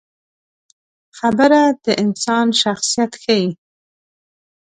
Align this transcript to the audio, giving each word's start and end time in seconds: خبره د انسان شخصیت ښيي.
خبره 1.17 1.61
د 1.83 1.85
انسان 2.03 2.47
شخصیت 2.61 3.11
ښيي. 3.23 3.47